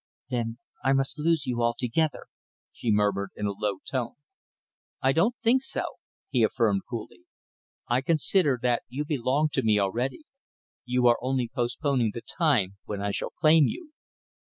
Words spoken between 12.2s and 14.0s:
time when I shall claim you."